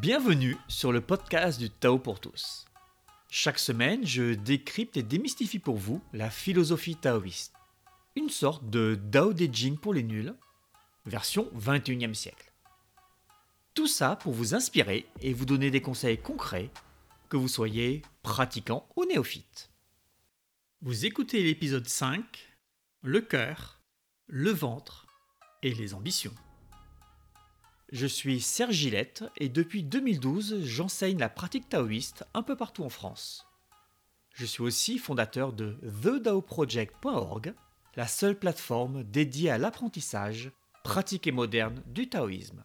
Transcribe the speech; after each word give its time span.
Bienvenue 0.00 0.56
sur 0.66 0.92
le 0.92 1.02
podcast 1.02 1.60
du 1.60 1.68
Tao 1.68 1.98
pour 1.98 2.20
tous. 2.20 2.64
Chaque 3.28 3.58
semaine, 3.58 4.06
je 4.06 4.32
décrypte 4.32 4.96
et 4.96 5.02
démystifie 5.02 5.58
pour 5.58 5.76
vous 5.76 6.00
la 6.14 6.30
philosophie 6.30 6.96
taoïste. 6.96 7.52
Une 8.16 8.30
sorte 8.30 8.70
de 8.70 8.98
Dao 8.98 9.34
De 9.34 9.46
Jing 9.52 9.76
pour 9.76 9.92
les 9.92 10.02
nuls, 10.02 10.34
version 11.04 11.50
21e 11.54 12.14
siècle. 12.14 12.50
Tout 13.74 13.88
ça 13.88 14.16
pour 14.16 14.32
vous 14.32 14.54
inspirer 14.54 15.06
et 15.20 15.34
vous 15.34 15.44
donner 15.44 15.70
des 15.70 15.82
conseils 15.82 16.16
concrets, 16.16 16.70
que 17.28 17.36
vous 17.36 17.48
soyez 17.48 18.00
pratiquant 18.22 18.88
ou 18.96 19.04
néophyte. 19.04 19.70
Vous 20.80 21.04
écoutez 21.04 21.42
l'épisode 21.42 21.86
5, 21.86 22.24
le 23.02 23.20
cœur, 23.20 23.82
le 24.28 24.50
ventre 24.50 25.06
et 25.62 25.74
les 25.74 25.92
ambitions. 25.92 26.34
Je 27.92 28.06
suis 28.06 28.40
Serge 28.40 28.74
Gillette 28.74 29.24
et 29.36 29.48
depuis 29.48 29.82
2012, 29.82 30.62
j'enseigne 30.62 31.18
la 31.18 31.28
pratique 31.28 31.68
taoïste 31.68 32.24
un 32.34 32.44
peu 32.44 32.54
partout 32.54 32.84
en 32.84 32.88
France. 32.88 33.46
Je 34.32 34.46
suis 34.46 34.62
aussi 34.62 34.96
fondateur 34.98 35.52
de 35.52 35.76
TheDaoProject.org, 35.82 37.52
la 37.96 38.06
seule 38.06 38.38
plateforme 38.38 39.02
dédiée 39.02 39.50
à 39.50 39.58
l'apprentissage, 39.58 40.52
pratique 40.84 41.26
et 41.26 41.32
moderne 41.32 41.82
du 41.86 42.08
taoïsme. 42.08 42.64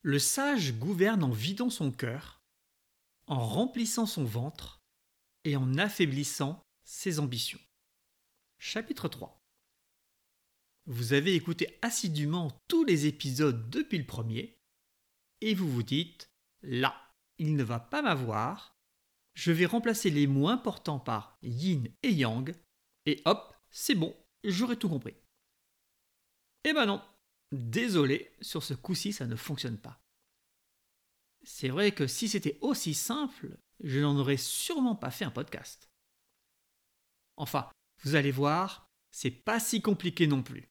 Le 0.00 0.18
sage 0.18 0.72
gouverne 0.72 1.22
en 1.22 1.30
vidant 1.30 1.68
son 1.68 1.92
cœur, 1.92 2.40
en 3.26 3.46
remplissant 3.46 4.06
son 4.06 4.24
ventre 4.24 4.80
et 5.44 5.56
en 5.56 5.76
affaiblissant 5.76 6.64
ses 6.84 7.20
ambitions. 7.20 7.60
Chapitre 8.58 9.08
3 9.08 9.35
vous 10.86 11.12
avez 11.12 11.34
écouté 11.34 11.78
assidûment 11.82 12.50
tous 12.68 12.84
les 12.84 13.06
épisodes 13.06 13.68
depuis 13.70 13.98
le 13.98 14.06
premier, 14.06 14.58
et 15.40 15.54
vous 15.54 15.70
vous 15.70 15.82
dites, 15.82 16.30
là, 16.62 16.94
il 17.38 17.56
ne 17.56 17.64
va 17.64 17.80
pas 17.80 18.02
m'avoir, 18.02 18.78
je 19.34 19.52
vais 19.52 19.66
remplacer 19.66 20.10
les 20.10 20.26
mots 20.26 20.48
importants 20.48 21.00
par 21.00 21.38
yin 21.42 21.88
et 22.02 22.12
yang, 22.12 22.54
et 23.04 23.20
hop, 23.24 23.54
c'est 23.70 23.94
bon, 23.94 24.16
j'aurai 24.44 24.76
tout 24.76 24.88
compris. 24.88 25.14
Eh 26.64 26.72
ben 26.72 26.86
non, 26.86 27.02
désolé, 27.52 28.32
sur 28.40 28.62
ce 28.62 28.74
coup-ci, 28.74 29.12
ça 29.12 29.26
ne 29.26 29.36
fonctionne 29.36 29.78
pas. 29.78 30.00
C'est 31.44 31.68
vrai 31.68 31.92
que 31.92 32.06
si 32.06 32.28
c'était 32.28 32.58
aussi 32.60 32.94
simple, 32.94 33.58
je 33.80 34.00
n'en 34.00 34.16
aurais 34.16 34.36
sûrement 34.36 34.96
pas 34.96 35.10
fait 35.10 35.24
un 35.24 35.30
podcast. 35.30 35.90
Enfin, 37.36 37.70
vous 38.02 38.14
allez 38.14 38.32
voir, 38.32 38.90
c'est 39.10 39.30
pas 39.30 39.60
si 39.60 39.82
compliqué 39.82 40.26
non 40.26 40.42
plus. 40.42 40.68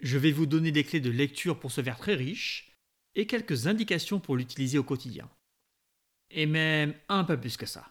Je 0.00 0.18
vais 0.18 0.32
vous 0.32 0.46
donner 0.46 0.72
des 0.72 0.84
clés 0.84 1.00
de 1.00 1.10
lecture 1.10 1.58
pour 1.58 1.72
ce 1.72 1.80
verre 1.80 1.98
très 1.98 2.14
riche 2.14 2.72
et 3.14 3.26
quelques 3.26 3.66
indications 3.66 4.20
pour 4.20 4.36
l'utiliser 4.36 4.78
au 4.78 4.84
quotidien. 4.84 5.30
Et 6.30 6.46
même 6.46 6.94
un 7.08 7.24
peu 7.24 7.38
plus 7.38 7.56
que 7.56 7.66
ça. 7.66 7.90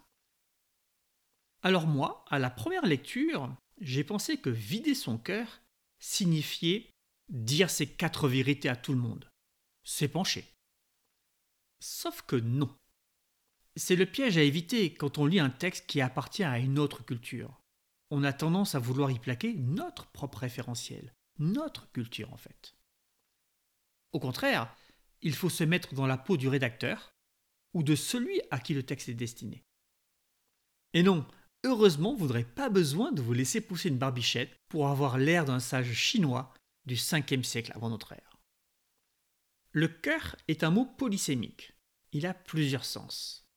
Alors 1.62 1.88
moi, 1.88 2.26
à 2.30 2.40
la 2.40 2.50
première 2.50 2.86
lecture, 2.86 3.56
j'ai 3.80 4.04
pensé 4.04 4.38
que 4.38 4.50
vider 4.50 4.96
son 4.96 5.18
cœur 5.18 5.62
signifiait 6.00 6.90
dire 7.30 7.70
ses 7.70 7.88
quatre 7.88 8.28
vérités 8.28 8.68
à 8.68 8.76
tout 8.76 8.92
le 8.92 9.00
monde, 9.00 9.30
s'épancher. 9.84 10.46
Sauf 11.80 12.22
que 12.24 12.36
non. 12.36 12.76
C'est 13.76 13.96
le 13.96 14.06
piège 14.06 14.38
à 14.38 14.44
éviter 14.44 14.94
quand 14.94 15.18
on 15.18 15.26
lit 15.26 15.40
un 15.40 15.50
texte 15.50 15.88
qui 15.88 16.02
appartient 16.02 16.44
à 16.44 16.60
une 16.60 16.78
autre 16.78 17.04
culture. 17.04 17.60
On 18.12 18.24
a 18.24 18.34
tendance 18.34 18.76
à 18.76 18.80
vouloir 18.80 19.10
y 19.10 19.20
plaquer 19.20 19.54
notre 19.54 20.06
propre 20.08 20.40
référentiel, 20.40 21.14
notre 21.40 21.92
culture 21.92 22.32
en 22.34 22.38
fait. 22.38 22.76
Au 24.12 24.20
contraire, 24.20 24.76
il 25.22 25.34
faut 25.34 25.50
se 25.50 25.64
mettre 25.64 25.94
dans 25.94 26.08
la 26.08 26.18
peau 26.18 26.38
du 26.38 26.48
rédacteur 26.48 27.14
ou 27.74 27.82
de 27.84 27.96
celui 27.96 28.42
à 28.52 28.60
qui 28.60 28.74
le 28.74 28.84
texte 28.84 29.10
est 29.10 29.14
destiné. 29.14 29.64
Et 30.94 31.02
non, 31.02 31.26
heureusement, 31.64 32.16
vous 32.16 32.28
n'aurez 32.28 32.44
pas 32.44 32.70
besoin 32.70 33.12
de 33.12 33.22
vous 33.22 33.34
laisser 33.34 33.62
pousser 33.62 33.90
une 33.90 33.98
barbichette 33.98 34.56
pour 34.70 34.90
avoir 34.90 35.18
l'air 35.18 35.46
d'un 35.46 35.60
sage 35.60 35.94
chinois 35.94 36.54
du 36.86 36.96
5e 36.96 37.44
siècle 37.44 37.72
avant 37.74 37.90
notre 37.90 38.14
ère. 38.14 38.38
Le 39.72 39.88
cœur 39.88 40.36
est 40.48 40.64
un 40.64 40.70
mot 40.70 40.86
polysémique. 40.86 41.74
Il 42.12 42.28
a 42.28 42.36
plusieurs 42.36 42.86
sens. 42.86 43.48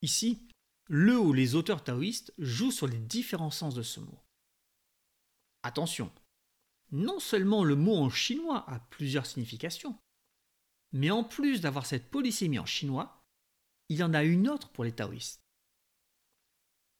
Ici, 0.00 0.48
le 0.88 1.16
ou 1.16 1.32
les 1.32 1.54
auteurs 1.54 1.84
taoïstes 1.84 2.34
jouent 2.38 2.72
sur 2.72 2.88
les 2.88 2.98
différents 2.98 3.52
sens 3.52 3.74
de 3.74 3.82
ce 3.82 4.00
mot. 4.00 4.18
Attention, 5.62 6.10
non 6.92 7.18
seulement 7.18 7.64
le 7.64 7.74
mot 7.74 7.96
en 7.96 8.10
chinois 8.10 8.68
a 8.70 8.78
plusieurs 8.90 9.26
significations, 9.26 9.98
mais 10.92 11.10
en 11.10 11.24
plus 11.24 11.60
d'avoir 11.60 11.86
cette 11.86 12.10
polysémie 12.10 12.58
en 12.58 12.66
chinois, 12.66 13.22
il 13.88 13.98
y 13.98 14.02
en 14.02 14.14
a 14.14 14.22
une 14.22 14.48
autre 14.48 14.68
pour 14.70 14.84
les 14.84 14.92
taoïstes. 14.92 15.42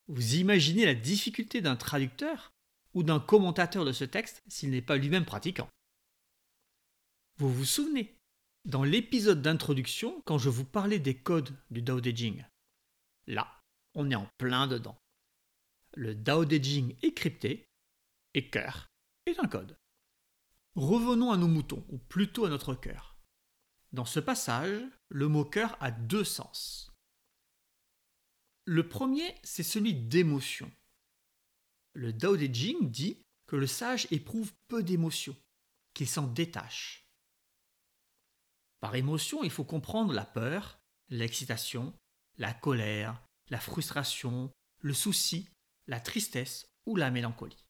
Vous 0.09 0.35
imaginez 0.35 0.85
la 0.85 0.95
difficulté 0.95 1.61
d'un 1.61 1.77
traducteur 1.77 2.53
ou 2.95 3.03
d'un 3.03 3.21
commentateur 3.21 3.85
de 3.85 3.93
ce 3.93 4.05
texte 4.05 4.43
s'il 4.49 4.71
n'est 4.71 4.83
pas 4.83 4.97
lui-même 4.97 5.25
pratiquant. 5.25 5.69
Vous 7.39 7.53
vous 7.53 7.65
souvenez, 7.65 8.17
dans 8.65 8.85
l'épisode 8.85 9.43
d'introduction, 9.43 10.23
quand 10.25 10.39
je 10.39 10.49
vous 10.49 10.65
parlais 10.65 10.99
des 10.99 11.17
codes 11.17 11.55
du 11.71 11.83
Dao 11.83 12.01
De 12.01 12.11
Jing, 12.11 12.45
là, 13.27 13.61
on 13.95 14.11
est 14.11 14.15
en 14.15 14.29
plein 14.39 14.67
dedans. 14.67 14.97
Le 15.95 16.15
Dao 16.15 16.45
De 16.45 16.57
Jing 16.57 16.97
est 17.03 17.15
crypté 17.15 17.67
et 18.35 18.49
cœur 18.49 18.89
est 19.27 19.39
un 19.39 19.49
code. 19.49 19.77
Revenons 20.75 21.31
à 21.31 21.37
nos 21.37 21.49
moutons, 21.49 21.85
ou 21.91 21.99
plutôt 21.99 22.47
à 22.47 22.49
notre 22.49 22.75
cœur. 22.75 23.19
Dans 23.93 24.07
ce 24.07 24.21
passage, 24.21 24.83
le 25.11 25.29
mot 25.29 25.45
cœur 25.45 25.77
a 25.81 25.91
deux 25.91 26.25
sens. 26.25 26.91
Le 28.65 28.89
premier, 28.89 29.35
c'est 29.43 29.63
celui 29.63 29.93
d'émotion. 29.93 30.73
Le 31.93 32.13
Dao 32.13 32.39
De 32.39 32.47
Jing 32.47 32.91
dit 32.91 33.23
que 33.47 33.57
le 33.57 33.67
sage 33.67 34.09
éprouve 34.11 34.55
peu 34.69 34.83
d'émotions, 34.83 35.37
qu'il 35.93 36.09
s'en 36.09 36.27
détache. 36.27 37.07
Par 38.81 38.95
émotion, 38.95 39.45
il 39.45 39.51
faut 39.51 39.65
comprendre 39.65 40.15
la 40.15 40.25
peur, 40.25 40.81
l'excitation, 41.11 41.93
la 42.39 42.55
colère, 42.55 43.23
la 43.51 43.61
frustration, 43.61 44.51
le 44.81 44.95
souci, 44.95 45.51
la 45.87 46.01
tristesse 46.01 46.67
ou 46.87 46.97
la 46.97 47.11
mélancolie. 47.11 47.67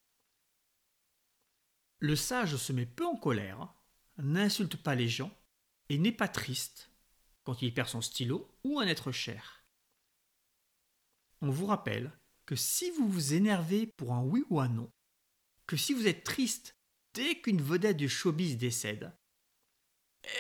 Le 2.03 2.17
sage 2.17 2.57
se 2.57 2.73
met 2.73 2.85
peu 2.85 3.07
en 3.07 3.15
colère, 3.15 3.73
n'insulte 4.19 4.77
pas 4.77 4.97
les 4.97 5.09
gens 5.09 5.31
et 5.89 5.99
n'est 5.99 6.11
pas 6.11 6.27
triste 6.27 6.91
quand 7.45 7.63
il 7.63 7.73
perd 7.73 7.89
son 7.89 8.01
stylo 8.01 8.53
ou 8.65 8.81
un 8.81 8.89
être 8.89 9.13
cher. 9.13 9.65
On 11.43 11.51
vous 11.51 11.67
rappelle 11.67 12.11
que 12.45 12.57
si 12.57 12.91
vous 12.91 13.09
vous 13.09 13.35
énervez 13.35 13.87
pour 13.87 14.15
un 14.15 14.23
oui 14.25 14.43
ou 14.51 14.59
un 14.59 14.67
non, 14.67 14.91
que 15.69 15.77
si 15.77 15.95
vous 15.95 16.09
êtes 16.09 16.25
triste 16.25 16.77
dès 17.15 17.41
qu'une 17.41 17.63
vedette 17.63 17.99
du 17.99 18.09
showbiz 18.09 18.57
décède, 18.57 19.17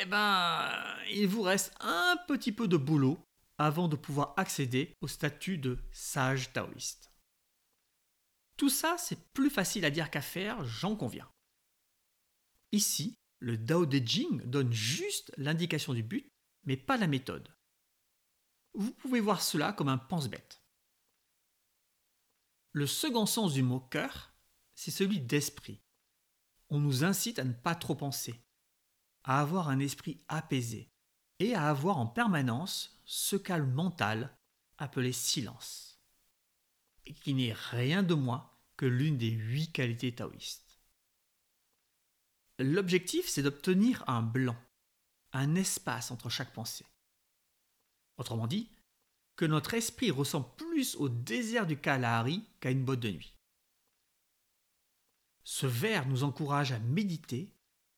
eh 0.01 0.06
ben, 0.06 0.69
il 1.12 1.28
vous 1.28 1.43
reste 1.43 1.72
un 1.78 2.17
petit 2.27 2.51
peu 2.51 2.67
de 2.67 2.77
boulot 2.77 3.25
avant 3.59 3.87
de 3.87 3.95
pouvoir 3.95 4.34
accéder 4.37 4.97
au 5.01 5.06
statut 5.06 5.59
de 5.59 5.78
sage 5.93 6.53
taoïste. 6.53 7.12
Tout 8.56 8.69
ça, 8.69 8.97
c'est 8.99 9.31
plus 9.33 9.49
facile 9.49 9.84
à 9.84 9.91
dire 9.91 10.11
qu'à 10.11 10.22
faire, 10.22 10.65
j'en 10.65 10.97
conviens. 10.97 11.31
Ici, 12.72 13.19
le 13.38 13.59
Dao 13.59 13.84
De 13.84 13.99
Jing 13.99 14.43
donne 14.47 14.72
juste 14.72 15.33
l'indication 15.37 15.93
du 15.93 16.03
but, 16.03 16.33
mais 16.65 16.77
pas 16.77 16.97
la 16.97 17.06
méthode. 17.06 17.49
Vous 18.75 18.93
pouvez 18.93 19.21
voir 19.21 19.43
cela 19.43 19.72
comme 19.72 19.88
un 19.88 19.99
pense-bête. 19.99 20.62
Le 22.72 22.87
second 22.87 23.27
sens 23.27 23.53
du 23.53 23.62
mot 23.62 23.81
cœur, 23.81 24.34
c'est 24.75 24.91
celui 24.91 25.21
d'esprit. 25.21 25.83
On 26.71 26.80
nous 26.80 27.04
incite 27.04 27.39
à 27.39 27.45
ne 27.45 27.53
pas 27.53 27.74
trop 27.74 27.95
penser, 27.95 28.42
à 29.24 29.42
avoir 29.42 29.69
un 29.69 29.78
esprit 29.78 30.24
apaisé 30.28 30.91
et 31.39 31.54
à 31.54 31.69
avoir 31.69 31.98
en 31.98 32.07
permanence 32.07 32.98
ce 33.04 33.36
calme 33.36 33.71
mental 33.72 34.34
appelé 34.78 35.13
silence, 35.13 36.01
qui 37.21 37.34
n'est 37.34 37.53
rien 37.53 38.03
de 38.03 38.15
moins 38.15 38.51
que 38.78 38.86
l'une 38.86 39.19
des 39.19 39.30
huit 39.30 39.71
qualités 39.71 40.15
taoïstes. 40.15 40.72
L'objectif, 42.59 43.28
c'est 43.28 43.43
d'obtenir 43.43 44.04
un 44.09 44.22
blanc, 44.22 44.57
un 45.33 45.54
espace 45.54 46.10
entre 46.10 46.28
chaque 46.28 46.53
pensée. 46.53 46.87
Autrement 48.19 48.47
dit, 48.47 48.69
que 49.37 49.45
notre 49.45 49.75
esprit 49.75 50.10
ressemble 50.10 50.49
plus 50.57 50.95
au 50.97 51.09
désert 51.09 51.66
du 51.66 51.78
Kalahari 51.78 52.45
qu'à 52.60 52.71
une 52.71 52.84
botte 52.84 53.01
de 53.01 53.10
nuit. 53.10 53.34
Ce 55.45 55.66
vers 55.66 56.07
nous 56.07 56.22
encourage 56.22 56.72
à 56.72 56.78
méditer 56.78 57.51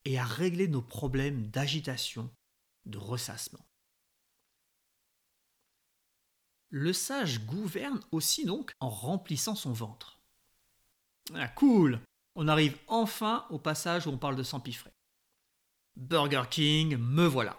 et 0.05 0.19
à 0.19 0.25
régler 0.25 0.69
nos 0.69 0.83
problèmes 0.83 1.49
d'agitation, 1.49 2.31
de 2.87 2.99
ressassement. 2.99 3.65
Le 6.71 6.93
sage 6.93 7.45
gouverne 7.45 8.01
aussi 8.11 8.45
donc 8.45 8.73
en 8.81 8.89
remplissant 8.89 9.55
son 9.55 9.73
ventre. 9.73 10.19
Ah 11.35 11.49
cool 11.49 12.01
on 12.35 12.49
arrive 12.49 12.77
enfin 12.89 13.47
au 13.51 13.59
passage 13.59 14.07
où 14.07 14.11
on 14.11 14.19
parle 14.19 14.37
de 14.37 14.43
s'empiffrer. 14.43 14.93
Burger 15.97 16.45
King, 16.51 16.97
me 16.97 17.27
voilà. 17.27 17.59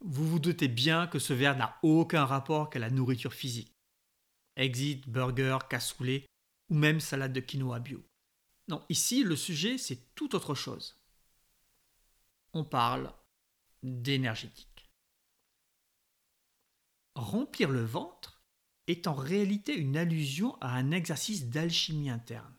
Vous 0.00 0.28
vous 0.28 0.38
doutez 0.38 0.68
bien 0.68 1.08
que 1.08 1.18
ce 1.18 1.32
verre 1.32 1.56
n'a 1.56 1.76
aucun 1.82 2.24
rapport 2.24 2.68
avec 2.68 2.76
la 2.76 2.90
nourriture 2.90 3.34
physique. 3.34 3.74
Exit, 4.56 5.08
burger, 5.08 5.58
cassoulet 5.68 6.26
ou 6.68 6.74
même 6.74 7.00
salade 7.00 7.32
de 7.32 7.40
quinoa 7.40 7.80
bio. 7.80 8.04
Non, 8.68 8.84
ici 8.88 9.24
le 9.24 9.34
sujet 9.34 9.76
c'est 9.76 10.14
tout 10.14 10.36
autre 10.36 10.54
chose. 10.54 11.00
On 12.52 12.64
parle 12.64 13.12
d'énergétique. 13.82 14.88
Remplir 17.14 17.68
le 17.70 17.84
ventre 17.84 18.42
est 18.86 19.06
en 19.06 19.14
réalité 19.14 19.74
une 19.74 19.96
allusion 19.96 20.56
à 20.60 20.74
un 20.74 20.92
exercice 20.92 21.48
d'alchimie 21.48 22.10
interne. 22.10 22.54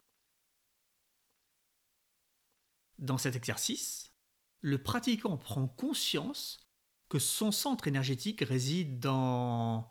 Dans 2.99 3.17
cet 3.17 3.35
exercice, 3.37 4.13
le 4.59 4.83
pratiquant 4.83 5.37
prend 5.37 5.67
conscience 5.67 6.59
que 7.07 7.17
son 7.17 7.51
centre 7.51 7.87
énergétique 7.87 8.41
réside 8.41 8.99
dans, 8.99 9.89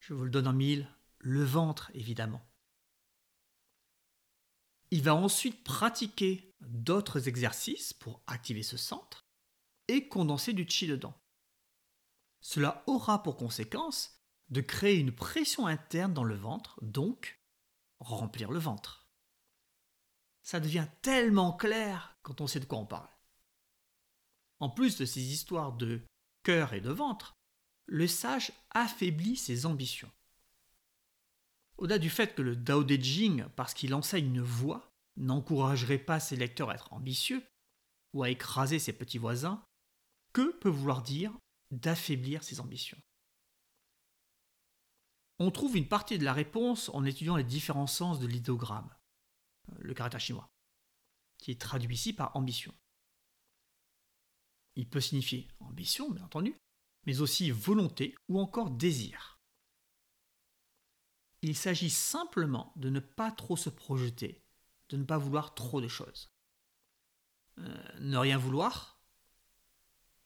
je 0.00 0.12
vous 0.12 0.24
le 0.24 0.30
donne 0.30 0.48
en 0.48 0.52
mille, 0.52 0.88
le 1.18 1.44
ventre 1.44 1.92
évidemment. 1.94 2.44
Il 4.90 5.02
va 5.02 5.14
ensuite 5.14 5.62
pratiquer 5.62 6.52
d'autres 6.60 7.28
exercices 7.28 7.92
pour 7.92 8.20
activer 8.26 8.64
ce 8.64 8.76
centre 8.76 9.24
et 9.86 10.08
condenser 10.08 10.52
du 10.52 10.68
chi 10.68 10.88
dedans. 10.88 11.14
Cela 12.40 12.82
aura 12.88 13.22
pour 13.22 13.36
conséquence 13.36 14.18
de 14.48 14.60
créer 14.60 14.98
une 14.98 15.14
pression 15.14 15.68
interne 15.68 16.12
dans 16.12 16.24
le 16.24 16.34
ventre, 16.34 16.78
donc 16.82 17.40
remplir 18.00 18.50
le 18.50 18.58
ventre. 18.58 19.01
Ça 20.42 20.60
devient 20.60 20.88
tellement 21.02 21.52
clair 21.52 22.16
quand 22.22 22.40
on 22.40 22.46
sait 22.46 22.60
de 22.60 22.64
quoi 22.64 22.78
on 22.78 22.86
parle. 22.86 23.08
En 24.58 24.68
plus 24.70 24.96
de 24.96 25.04
ces 25.04 25.32
histoires 25.32 25.72
de 25.72 26.02
cœur 26.42 26.72
et 26.72 26.80
de 26.80 26.90
ventre, 26.90 27.34
le 27.86 28.06
sage 28.06 28.52
affaiblit 28.70 29.36
ses 29.36 29.66
ambitions. 29.66 30.10
Au-delà 31.78 31.98
du 31.98 32.10
fait 32.10 32.34
que 32.34 32.42
le 32.42 32.54
Dao 32.54 32.84
De 32.84 32.94
Jing, 32.94 33.44
parce 33.56 33.74
qu'il 33.74 33.94
enseigne 33.94 34.26
une 34.26 34.40
voie, 34.40 34.88
n'encouragerait 35.16 35.98
pas 35.98 36.20
ses 36.20 36.36
lecteurs 36.36 36.70
à 36.70 36.74
être 36.74 36.92
ambitieux 36.92 37.42
ou 38.12 38.22
à 38.22 38.30
écraser 38.30 38.78
ses 38.78 38.92
petits 38.92 39.18
voisins, 39.18 39.64
que 40.32 40.52
peut 40.58 40.68
vouloir 40.68 41.02
dire 41.02 41.32
d'affaiblir 41.70 42.42
ses 42.42 42.60
ambitions? 42.60 42.98
On 45.38 45.50
trouve 45.50 45.76
une 45.76 45.88
partie 45.88 46.18
de 46.18 46.24
la 46.24 46.32
réponse 46.32 46.88
en 46.90 47.04
étudiant 47.04 47.36
les 47.36 47.44
différents 47.44 47.86
sens 47.86 48.20
de 48.20 48.26
l'idéogramme, 48.26 48.94
le 49.78 49.94
caractère 49.94 50.20
chinois, 50.20 50.50
qui 51.38 51.50
est 51.50 51.60
traduit 51.60 51.94
ici 51.94 52.12
par 52.12 52.36
ambition. 52.36 52.74
Il 54.76 54.88
peut 54.88 55.00
signifier 55.00 55.48
ambition, 55.60 56.10
bien 56.10 56.24
entendu, 56.24 56.56
mais 57.04 57.20
aussi 57.20 57.50
volonté 57.50 58.14
ou 58.28 58.38
encore 58.40 58.70
désir. 58.70 59.40
Il 61.42 61.56
s'agit 61.56 61.90
simplement 61.90 62.72
de 62.76 62.88
ne 62.88 63.00
pas 63.00 63.32
trop 63.32 63.56
se 63.56 63.68
projeter, 63.68 64.44
de 64.88 64.96
ne 64.96 65.04
pas 65.04 65.18
vouloir 65.18 65.54
trop 65.54 65.80
de 65.80 65.88
choses. 65.88 66.32
Euh, 67.58 67.98
ne 68.00 68.16
rien 68.16 68.38
vouloir 68.38 69.00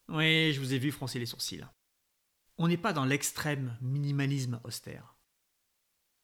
Oui, 0.09 0.53
je 0.53 0.61
vous 0.61 0.75
ai 0.75 0.79
vu 0.79 0.93
froncer 0.93 1.19
les 1.19 1.27
sourcils. 1.27 1.67
On 2.59 2.69
n'est 2.69 2.77
pas 2.77 2.93
dans 2.93 3.05
l'extrême 3.05 3.77
minimalisme 3.81 4.61
austère. 4.65 5.17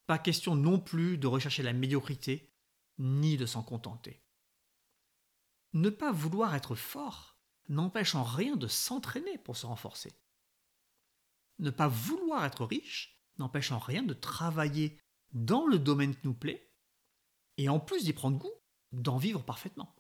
Pas 0.07 0.19
question 0.19 0.55
non 0.55 0.79
plus 0.79 1.19
de 1.19 1.27
rechercher 1.27 1.63
la 1.63 1.73
médiocrité, 1.73 2.52
ni 2.99 3.37
de 3.37 3.47
s'en 3.47 3.63
contenter. 3.63 4.23
Ne 5.73 5.91
pas 5.91 6.13
vouloir 6.13 6.55
être 6.55 6.75
fort 6.75 7.37
n'empêche 7.69 8.15
en 8.15 8.25
rien 8.25 8.57
de 8.57 8.69
s'entraîner 8.69 9.39
pour 9.39 9.57
se 9.57 9.67
renforcer. 9.67 10.13
Ne 11.59 11.71
pas 11.71 11.89
vouloir 11.89 12.45
être 12.45 12.65
riche 12.65 13.21
n'empêche 13.39 13.73
en 13.73 13.79
rien 13.79 14.03
de 14.03 14.15
travailler 14.15 14.99
dans 15.33 15.67
le 15.67 15.79
domaine 15.79 16.15
qui 16.15 16.27
nous 16.27 16.35
plaît, 16.35 16.71
et 17.57 17.69
en 17.69 17.81
plus 17.81 18.05
d'y 18.05 18.13
prendre 18.13 18.39
goût, 18.39 18.53
d'en 18.93 19.17
vivre 19.17 19.43
parfaitement. 19.43 19.97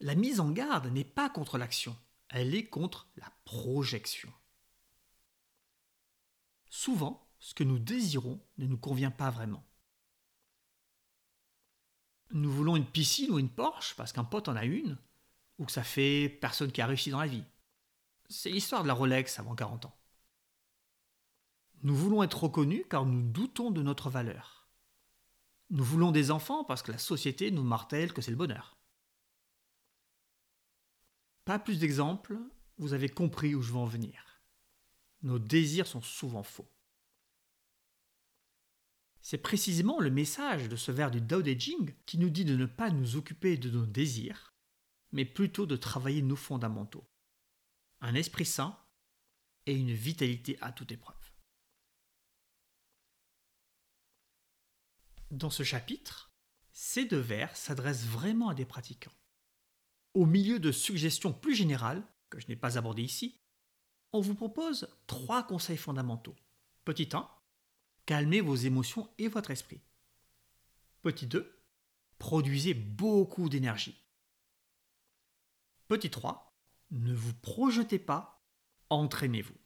La 0.00 0.14
mise 0.14 0.40
en 0.40 0.50
garde 0.50 0.88
n'est 0.88 1.04
pas 1.04 1.30
contre 1.30 1.56
l'action, 1.56 1.96
elle 2.28 2.54
est 2.54 2.68
contre 2.68 3.08
la 3.16 3.32
projection. 3.44 4.32
Souvent, 6.68 7.26
ce 7.38 7.54
que 7.54 7.64
nous 7.64 7.78
désirons 7.78 8.40
ne 8.58 8.66
nous 8.66 8.78
convient 8.78 9.10
pas 9.10 9.30
vraiment. 9.30 9.64
Nous 12.32 12.50
voulons 12.50 12.76
une 12.76 12.86
piscine 12.86 13.30
ou 13.30 13.38
une 13.38 13.50
Porsche 13.50 13.94
parce 13.94 14.12
qu'un 14.12 14.24
pote 14.24 14.48
en 14.48 14.56
a 14.56 14.64
une, 14.64 14.98
ou 15.58 15.66
que 15.66 15.72
ça 15.72 15.84
fait 15.84 16.28
personne 16.40 16.72
qui 16.72 16.80
a 16.80 16.86
réussi 16.86 17.10
dans 17.10 17.20
la 17.20 17.26
vie. 17.26 17.44
C'est 18.28 18.50
l'histoire 18.50 18.82
de 18.82 18.88
la 18.88 18.94
Rolex 18.94 19.38
avant 19.38 19.54
40 19.54 19.86
ans. 19.86 19.96
Nous 21.82 21.94
voulons 21.94 22.22
être 22.22 22.44
reconnus 22.44 22.84
car 22.88 23.04
nous 23.04 23.22
doutons 23.22 23.70
de 23.70 23.82
notre 23.82 24.08
valeur. 24.08 24.66
Nous 25.70 25.84
voulons 25.84 26.10
des 26.10 26.30
enfants 26.30 26.64
parce 26.64 26.82
que 26.82 26.92
la 26.92 26.98
société 26.98 27.50
nous 27.50 27.62
martèle 27.62 28.12
que 28.12 28.22
c'est 28.22 28.30
le 28.30 28.36
bonheur. 28.36 28.76
Pas 31.44 31.58
plus 31.58 31.78
d'exemples, 31.78 32.38
vous 32.78 32.94
avez 32.94 33.08
compris 33.08 33.54
où 33.54 33.62
je 33.62 33.72
veux 33.72 33.78
en 33.78 33.86
venir. 33.86 34.40
Nos 35.22 35.38
désirs 35.38 35.86
sont 35.86 36.00
souvent 36.00 36.42
faux. 36.42 36.68
C'est 39.22 39.38
précisément 39.38 40.00
le 40.00 40.10
message 40.10 40.68
de 40.68 40.74
ce 40.74 40.90
vers 40.90 41.12
du 41.12 41.20
Dao 41.20 41.42
De 41.42 41.52
Jing 41.52 41.94
qui 42.06 42.18
nous 42.18 42.28
dit 42.28 42.44
de 42.44 42.56
ne 42.56 42.66
pas 42.66 42.90
nous 42.90 43.16
occuper 43.16 43.56
de 43.56 43.70
nos 43.70 43.86
désirs, 43.86 44.52
mais 45.12 45.24
plutôt 45.24 45.64
de 45.64 45.76
travailler 45.76 46.22
nos 46.22 46.36
fondamentaux. 46.36 47.08
Un 48.00 48.16
esprit 48.16 48.44
sain 48.44 48.76
et 49.66 49.74
une 49.74 49.92
vitalité 49.92 50.58
à 50.60 50.72
toute 50.72 50.90
épreuve. 50.90 51.16
Dans 55.30 55.50
ce 55.50 55.62
chapitre, 55.62 56.32
ces 56.72 57.04
deux 57.04 57.20
vers 57.20 57.56
s'adressent 57.56 58.06
vraiment 58.06 58.48
à 58.48 58.54
des 58.54 58.66
pratiquants. 58.66 59.14
Au 60.14 60.26
milieu 60.26 60.58
de 60.58 60.72
suggestions 60.72 61.32
plus 61.32 61.54
générales, 61.54 62.02
que 62.28 62.40
je 62.40 62.48
n'ai 62.48 62.56
pas 62.56 62.76
abordées 62.76 63.04
ici, 63.04 63.40
on 64.12 64.20
vous 64.20 64.34
propose 64.34 64.88
trois 65.06 65.46
conseils 65.46 65.76
fondamentaux. 65.76 66.36
Petit 66.84 67.08
1, 67.12 67.30
calmez 68.12 68.42
vos 68.42 68.56
émotions 68.56 69.08
et 69.16 69.26
votre 69.26 69.52
esprit. 69.52 69.80
Petit 71.00 71.26
2, 71.26 71.64
produisez 72.18 72.74
beaucoup 72.74 73.48
d'énergie. 73.48 74.06
Petit 75.88 76.10
3, 76.10 76.54
ne 76.90 77.14
vous 77.14 77.32
projetez 77.32 77.98
pas, 77.98 78.44
entraînez-vous. 78.90 79.56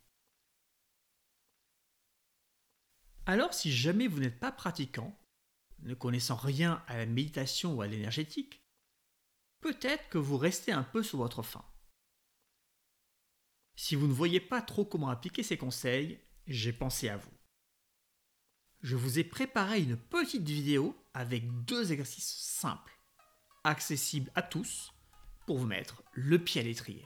Alors 3.25 3.53
si 3.53 3.73
jamais 3.73 4.07
vous 4.07 4.21
n'êtes 4.21 4.39
pas 4.39 4.53
pratiquant, 4.53 5.19
ne 5.81 5.95
connaissant 5.95 6.37
rien 6.37 6.85
à 6.87 6.99
la 6.99 7.07
méditation 7.07 7.75
ou 7.75 7.83
à 7.83 7.89
l'énergétique, 7.89 8.65
peut-être 9.59 10.09
que 10.09 10.19
vous 10.19 10.39
restez 10.39 10.71
un 10.71 10.85
peu 10.85 11.03
sur 11.03 11.19
votre 11.19 11.43
faim. 11.43 11.65
Si 13.75 13.97
vous 13.97 14.07
ne 14.07 14.13
voyez 14.13 14.39
pas 14.39 14.63
trop 14.63 14.85
comment 14.85 15.09
appliquer 15.09 15.43
ces 15.43 15.59
conseils, 15.59 16.21
j'ai 16.47 16.73
pensé 16.73 17.09
à 17.09 17.17
vous. 17.17 17.36
Je 18.87 18.95
vous 18.95 19.19
ai 19.19 19.25
préparé 19.25 19.83
une 19.83 19.97
petite 19.97 20.49
vidéo 20.49 20.97
avec 21.13 21.51
deux 21.65 21.91
exercices 21.91 22.37
simples, 22.39 22.97
accessibles 23.65 24.31
à 24.37 24.43
tous, 24.43 24.93
pour 25.45 25.59
vous 25.59 25.67
mettre 25.67 26.05
le 26.13 26.39
pied 26.39 26.61
à 26.61 26.65
l'étrier. 26.65 27.05